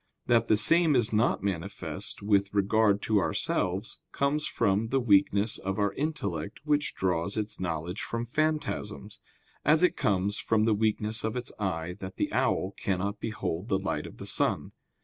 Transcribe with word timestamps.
That 0.25 0.47
the 0.47 0.57
same 0.57 0.95
is 0.95 1.13
not 1.13 1.43
manifest 1.43 2.23
with 2.23 2.51
regard 2.55 3.03
to 3.03 3.19
ourselves, 3.19 3.99
comes 4.11 4.47
from 4.47 4.87
the 4.87 4.99
weakness 4.99 5.59
of 5.59 5.77
our 5.77 5.93
intellect 5.93 6.59
which 6.63 6.95
draws 6.95 7.37
its 7.37 7.59
knowledge 7.59 8.01
from 8.01 8.25
phantasms; 8.25 9.19
as 9.63 9.83
it 9.83 9.95
comes 9.95 10.39
from 10.39 10.65
the 10.65 10.73
weakness 10.73 11.23
of 11.23 11.35
its 11.35 11.51
eye 11.59 11.93
that 11.99 12.15
the 12.15 12.33
owl 12.33 12.71
cannot 12.77 13.19
behold 13.19 13.67
the 13.69 13.77
light 13.77 14.07
of 14.07 14.17
the 14.17 14.25
sun. 14.25 14.71